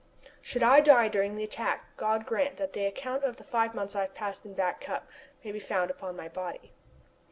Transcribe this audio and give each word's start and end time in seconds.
Should 0.41 0.63
I 0.63 0.81
die 0.81 1.09
during 1.09 1.35
the 1.35 1.43
attack 1.43 1.95
God 1.95 2.25
grant 2.25 2.57
that 2.57 2.71
the 2.73 2.87
account 2.87 3.23
of 3.23 3.37
the 3.37 3.43
five 3.43 3.75
months 3.75 3.95
I 3.95 4.01
have 4.01 4.15
passed 4.15 4.43
in 4.45 4.55
Back 4.55 4.81
Cup 4.81 5.07
may 5.43 5.51
be 5.51 5.59
found 5.59 5.91
upon 5.91 6.15
my 6.15 6.27
body! 6.27 6.71